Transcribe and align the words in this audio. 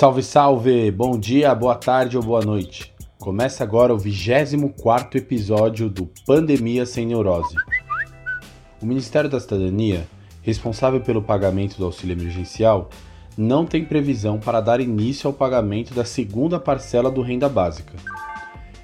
Salve, 0.00 0.22
salve! 0.22 0.90
Bom 0.90 1.18
dia, 1.18 1.54
boa 1.54 1.74
tarde 1.74 2.16
ou 2.16 2.22
boa 2.22 2.40
noite. 2.40 2.90
Começa 3.18 3.62
agora 3.62 3.92
o 3.92 3.98
24 3.98 5.18
episódio 5.18 5.90
do 5.90 6.08
Pandemia 6.26 6.86
Sem 6.86 7.04
Neurose. 7.04 7.54
O 8.80 8.86
Ministério 8.86 9.28
da 9.28 9.38
Cidadania, 9.38 10.08
responsável 10.40 11.02
pelo 11.02 11.20
pagamento 11.20 11.76
do 11.76 11.84
auxílio 11.84 12.14
emergencial, 12.14 12.88
não 13.36 13.66
tem 13.66 13.84
previsão 13.84 14.38
para 14.38 14.62
dar 14.62 14.80
início 14.80 15.28
ao 15.28 15.34
pagamento 15.34 15.92
da 15.92 16.06
segunda 16.06 16.58
parcela 16.58 17.10
do 17.10 17.20
Renda 17.20 17.46
Básica. 17.46 17.98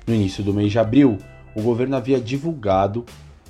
No 0.06 0.14
início 0.14 0.44
do 0.44 0.52
mês 0.52 0.70
de 0.70 0.78
abril, 0.78 1.16
o 1.54 1.62
governo 1.62 1.96
havia 1.96 2.20
divulgado 2.20 3.06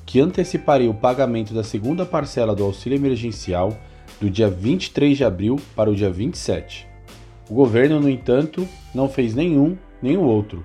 que 0.07 0.21
anteciparia 0.21 0.89
o 0.89 0.95
pagamento 0.95 1.53
da 1.53 1.65
segunda 1.65 2.07
parcela 2.07 2.55
do 2.55 2.63
auxílio 2.63 2.97
emergencial 2.97 3.77
do 4.21 4.31
dia 4.31 4.49
23 4.49 5.17
de 5.17 5.25
abril 5.25 5.57
para 5.75 5.91
o 5.91 5.97
dia 5.97 6.09
27. 6.13 6.95
O 7.49 7.55
governo, 7.55 8.01
no 8.01 8.11
entanto, 8.11 8.67
não 8.93 9.09
fez 9.09 9.35
nenhum 9.35 9.77
nem 10.03 10.17
o 10.17 10.23
outro. 10.23 10.65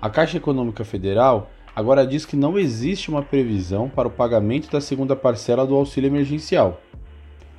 A 0.00 0.08
Caixa 0.08 0.36
Econômica 0.36 0.84
Federal 0.84 1.50
agora 1.74 2.06
diz 2.06 2.24
que 2.24 2.36
não 2.36 2.56
existe 2.56 3.10
uma 3.10 3.22
previsão 3.22 3.88
para 3.88 4.06
o 4.06 4.10
pagamento 4.10 4.70
da 4.70 4.80
segunda 4.80 5.16
parcela 5.16 5.66
do 5.66 5.74
auxílio 5.74 6.06
emergencial. 6.08 6.80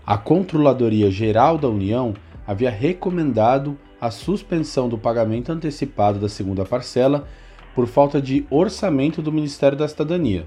A 0.06 0.18
Controladoria 0.18 1.12
Geral 1.12 1.58
da 1.58 1.68
União 1.68 2.14
havia 2.48 2.70
recomendado 2.70 3.78
a 4.00 4.10
suspensão 4.10 4.88
do 4.88 4.98
pagamento 4.98 5.52
antecipado 5.52 6.18
da 6.18 6.30
segunda 6.30 6.64
parcela 6.64 7.28
por 7.76 7.86
falta 7.86 8.22
de 8.22 8.46
orçamento 8.50 9.22
do 9.22 9.32
Ministério 9.32 9.78
da 9.78 9.90
Cidadania. 9.90 10.46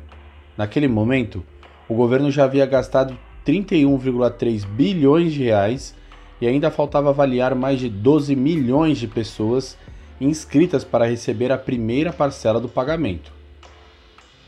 Naquele 0.56 0.88
momento, 0.88 1.44
o 1.86 1.94
governo 1.94 2.30
já 2.30 2.44
havia 2.44 2.64
gastado 2.64 3.16
31,3 3.44 4.64
bilhões 4.66 5.34
de 5.34 5.44
reais 5.44 5.94
e 6.40 6.46
ainda 6.46 6.70
faltava 6.70 7.10
avaliar 7.10 7.54
mais 7.54 7.78
de 7.78 7.88
12 7.88 8.34
milhões 8.34 8.98
de 8.98 9.06
pessoas 9.06 9.76
inscritas 10.20 10.84
para 10.84 11.06
receber 11.06 11.52
a 11.52 11.58
primeira 11.58 12.12
parcela 12.12 12.60
do 12.60 12.68
pagamento. 12.68 13.32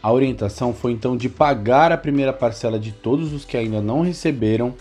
A 0.02 0.12
orientação 0.12 0.72
foi 0.72 0.92
então 0.92 1.16
de 1.16 1.28
pagar 1.28 1.92
a 1.92 1.96
primeira 1.96 2.32
parcela 2.32 2.78
de 2.78 2.92
todos 2.92 3.32
os 3.32 3.44
que 3.44 3.56
ainda 3.56 3.80
não 3.80 4.00
receberam 4.00 4.74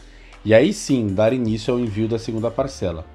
e 0.44 0.54
aí 0.54 0.74
sim 0.74 1.08
dar 1.08 1.34
início 1.34 1.74
ao 1.74 1.80
envio 1.80 2.08
da 2.08 2.18
segunda 2.18 2.50
parcela. 2.50 3.06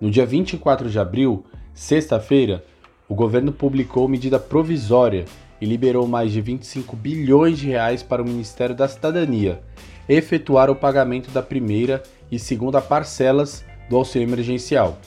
No 0.00 0.10
dia 0.10 0.26
24 0.26 0.90
de 0.90 0.98
abril, 0.98 1.44
sexta-feira, 1.72 2.62
o 3.08 3.14
governo 3.14 3.50
publicou 3.50 4.06
medida 4.06 4.38
provisória 4.38 5.24
e 5.58 5.64
liberou 5.64 6.06
mais 6.06 6.32
de 6.32 6.40
25 6.42 6.94
bilhões 6.94 7.58
de 7.58 7.68
reais 7.68 8.02
para 8.02 8.20
o 8.20 8.26
Ministério 8.26 8.74
da 8.74 8.86
Cidadania 8.86 9.62
efetuar 10.08 10.70
o 10.70 10.76
pagamento 10.76 11.30
da 11.30 11.42
primeira 11.42 12.02
e 12.30 12.38
segunda 12.38 12.80
parcelas 12.80 13.64
do 13.88 13.96
auxílio 13.96 14.28
emergencial. 14.28 14.98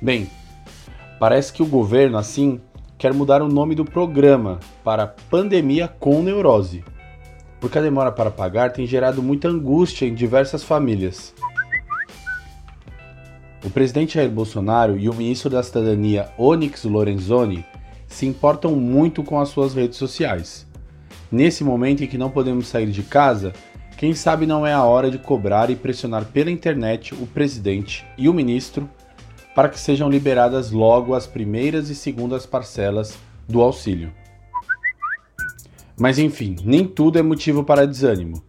Bem, 0.00 0.28
parece 1.18 1.52
que 1.52 1.62
o 1.62 1.66
governo, 1.66 2.18
assim, 2.18 2.60
quer 2.98 3.14
mudar 3.14 3.42
o 3.42 3.48
nome 3.48 3.74
do 3.74 3.84
programa 3.84 4.60
para 4.84 5.06
Pandemia 5.06 5.88
com 5.88 6.22
Neurose, 6.22 6.84
porque 7.60 7.78
a 7.78 7.82
demora 7.82 8.12
para 8.12 8.30
pagar 8.30 8.72
tem 8.72 8.86
gerado 8.86 9.22
muita 9.22 9.48
angústia 9.48 10.06
em 10.06 10.14
diversas 10.14 10.62
famílias. 10.62 11.34
O 13.64 13.68
presidente 13.68 14.14
Jair 14.14 14.30
Bolsonaro 14.30 14.98
e 14.98 15.08
o 15.08 15.14
ministro 15.14 15.50
da 15.50 15.62
Cidadania 15.62 16.30
Onyx 16.38 16.84
Lorenzoni 16.84 17.64
se 18.06 18.26
importam 18.26 18.74
muito 18.74 19.22
com 19.22 19.38
as 19.38 19.50
suas 19.50 19.74
redes 19.74 19.98
sociais. 19.98 20.66
Nesse 21.30 21.62
momento 21.62 22.02
em 22.02 22.06
que 22.06 22.18
não 22.18 22.30
podemos 22.30 22.66
sair 22.66 22.90
de 22.90 23.02
casa, 23.02 23.52
quem 24.00 24.14
sabe 24.14 24.46
não 24.46 24.66
é 24.66 24.72
a 24.72 24.82
hora 24.82 25.10
de 25.10 25.18
cobrar 25.18 25.68
e 25.68 25.76
pressionar 25.76 26.24
pela 26.24 26.50
internet 26.50 27.12
o 27.12 27.26
presidente 27.26 28.06
e 28.16 28.30
o 28.30 28.32
ministro 28.32 28.88
para 29.54 29.68
que 29.68 29.78
sejam 29.78 30.08
liberadas 30.08 30.70
logo 30.70 31.14
as 31.14 31.26
primeiras 31.26 31.90
e 31.90 31.94
segundas 31.94 32.46
parcelas 32.46 33.18
do 33.46 33.60
auxílio. 33.60 34.10
Mas 35.98 36.18
enfim, 36.18 36.56
nem 36.64 36.86
tudo 36.86 37.18
é 37.18 37.22
motivo 37.22 37.62
para 37.62 37.86
desânimo. 37.86 38.42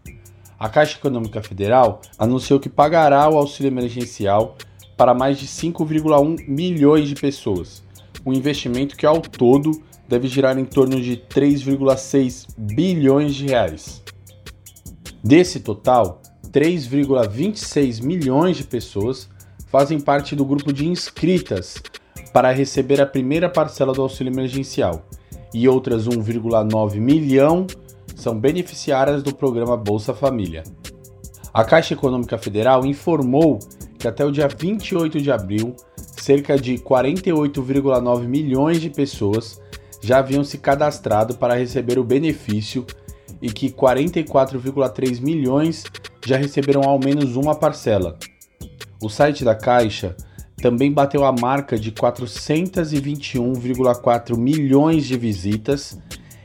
A 0.58 0.70
Caixa 0.70 0.98
Econômica 0.98 1.44
Federal 1.44 2.00
anunciou 2.18 2.58
que 2.58 2.70
pagará 2.70 3.30
o 3.30 3.38
auxílio 3.38 3.68
emergencial 3.68 4.56
para 4.96 5.14
mais 5.14 5.38
de 5.38 5.48
5,1 5.48 6.48
milhões 6.48 7.10
de 7.10 7.16
pessoas, 7.16 7.84
um 8.26 8.32
investimento 8.32 8.96
que 8.96 9.06
ao 9.06 9.20
todo 9.20 9.84
deve 10.08 10.30
girar 10.30 10.58
em 10.58 10.64
torno 10.64 11.02
de 11.02 11.18
3,6 11.18 12.48
bilhões 12.58 13.36
de 13.36 13.48
reais. 13.48 14.02
Desse 15.24 15.60
total, 15.60 16.22
3,26 16.52 18.02
milhões 18.04 18.58
de 18.58 18.64
pessoas 18.64 19.30
fazem 19.68 20.00
parte 20.00 20.36
do 20.36 20.44
grupo 20.44 20.74
de 20.74 20.88
inscritas 20.88 21.76
para 22.34 22.52
receber 22.52 23.00
a 23.00 23.06
primeira 23.06 23.48
parcela 23.48 23.94
do 23.94 24.02
auxílio 24.02 24.34
emergencial 24.34 25.06
e 25.54 25.68
outras 25.68 26.08
1,9 26.08 26.96
milhão 26.96 27.68
são 28.16 28.38
beneficiárias 28.40 29.22
do 29.22 29.34
programa 29.34 29.78
Bolsa 29.78 30.14
Família. 30.14 30.64
A 31.54 31.64
Caixa 31.64 31.94
Econômica 31.94 32.38
Federal 32.38 32.86
informou 32.86 33.60
que 34.00 34.08
até 34.08 34.26
o 34.26 34.32
dia 34.32 34.48
28 34.48 35.22
de 35.22 35.32
abril, 35.32 35.76
cerca 35.96 36.58
de 36.58 36.76
48,9 36.80 38.28
milhões 38.28 38.82
de 38.82 38.90
pessoas 38.90 39.62
já 40.02 40.18
haviam 40.18 40.44
se 40.44 40.58
cadastrado 40.58 41.36
para 41.36 41.56
receber 41.56 42.00
o 42.00 42.04
benefício 42.04 42.86
e 43.42 43.52
que 43.52 43.72
44,3 43.72 45.20
milhões 45.22 45.84
já 46.26 46.38
receberam 46.38 46.84
ao 46.84 46.98
menos 47.00 47.36
uma 47.36 47.56
parcela. 47.56 48.18
O 49.02 49.10
site 49.10 49.44
da 49.44 49.56
Caixa 49.56 50.16
também 50.58 50.92
bateu 50.92 51.26
a 51.26 51.32
marca 51.32 51.76
de 51.78 51.92
421,4 51.92 54.38
milhões 54.38 55.06
de 55.06 55.18
visitas 55.18 56.00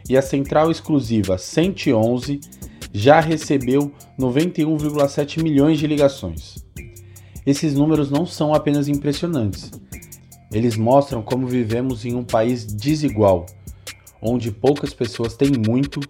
e 0.09 0.17
a 0.17 0.23
central 0.23 0.71
exclusiva 0.71 1.37
111 1.37 2.41
já 2.93 3.19
recebeu 3.21 3.93
91,7 4.19 5.43
milhões 5.43 5.79
de 5.79 5.87
ligações. 5.87 6.65
Esses 7.45 7.75
números 7.75 8.11
não 8.11 8.25
são 8.25 8.55
apenas 8.55 8.89
impressionantes, 8.89 9.71
eles 10.53 10.77
mostram 10.77 11.23
como 11.23 11.47
vivemos 11.47 12.05
em 12.05 12.15
um 12.15 12.25
país 12.25 12.65
desigual, 12.65 13.47
onde 14.21 14.51
poucas 14.51 14.95
pessoas 14.95 15.35
têm 15.35 15.53
muito 15.67 16.01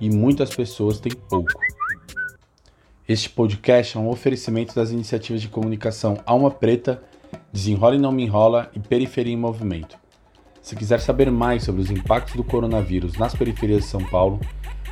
e 0.00 0.10
muitas 0.10 0.54
pessoas 0.54 1.00
têm 1.00 1.12
pouco. 1.12 1.52
Este 3.06 3.28
podcast 3.28 3.96
é 3.96 4.00
um 4.00 4.08
oferecimento 4.08 4.74
das 4.74 4.90
iniciativas 4.90 5.42
de 5.42 5.48
comunicação 5.48 6.18
Alma 6.24 6.50
Preta, 6.50 7.02
Desenrola 7.52 7.96
e 7.96 7.98
Não 7.98 8.12
Me 8.12 8.24
Enrola 8.24 8.70
e 8.74 8.80
Periferia 8.80 9.32
em 9.32 9.36
Movimento. 9.36 9.98
Se 10.62 10.74
quiser 10.74 11.00
saber 11.00 11.30
mais 11.30 11.64
sobre 11.64 11.82
os 11.82 11.90
impactos 11.90 12.34
do 12.34 12.42
coronavírus 12.42 13.18
nas 13.18 13.34
periferias 13.34 13.82
de 13.82 13.90
São 13.90 14.02
Paulo, 14.02 14.40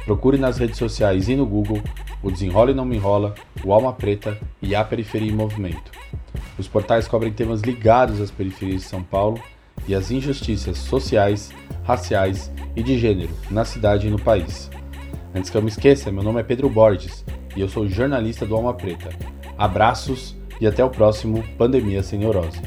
procure 0.05 0.37
nas 0.37 0.59
redes 0.59 0.77
sociais 0.77 1.29
e 1.31 1.37
no 1.37 1.47
Google 1.47 1.81
o 2.23 2.31
Desenrola 2.31 2.71
e 2.71 2.75
Não 2.75 2.85
Me 2.85 2.97
Enrola, 2.97 3.35
o 3.65 3.73
Alma 3.73 3.93
Preta 3.95 4.39
e 4.61 4.75
a 4.75 4.85
Periferia 4.85 5.31
em 5.31 5.35
Movimento. 5.35 5.91
Os 6.59 6.69
portais 6.69 7.09
cobrem 7.09 7.33
temas 7.33 7.63
ligados 7.63 8.21
às 8.21 8.31
periferias 8.31 8.83
de 8.83 8.89
São 8.89 9.03
Paulo 9.03 9.41
e 9.89 9.95
às 9.95 10.11
injustiças 10.11 10.77
sociais, 10.77 11.51
raciais 11.83 12.51
e 12.75 12.83
de 12.83 12.99
gênero 12.99 13.31
na 13.51 13.65
cidade 13.65 14.07
e 14.07 14.11
no 14.11 14.21
país. 14.21 14.71
Antes 15.35 15.51
que 15.51 15.57
eu 15.57 15.63
me 15.63 15.69
esqueça, 15.69 16.13
meu 16.13 16.23
nome 16.23 16.41
é 16.41 16.43
Pedro 16.43 16.69
Borges 16.69 17.25
e 17.57 17.61
eu 17.61 17.69
sou 17.69 17.89
jornalista 17.89 18.45
do 18.45 18.55
Alma 18.55 18.75
Preta. 18.75 19.11
Abraços 19.57 20.37
e 20.61 20.67
até 20.67 20.85
o 20.85 20.91
próximo 20.91 21.43
Pandemia 21.57 22.03
Sem 22.03 22.19
Neurose. 22.19 22.61